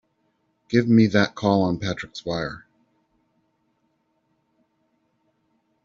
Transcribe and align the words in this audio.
Give 0.67 0.89
me 0.89 1.05
that 1.05 1.35
call 1.35 1.61
on 1.61 1.77
Patrick's 1.77 2.25
wire! 2.25 2.65